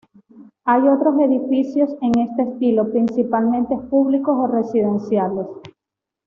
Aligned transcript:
Hay 0.65 0.81
otros 0.89 1.13
edificios 1.19 1.91
en 2.01 2.19
este 2.21 2.41
estilo, 2.41 2.91
principalmente 2.91 3.77
públicos 3.77 4.35
o 4.35 4.47
residenciales. 4.47 5.45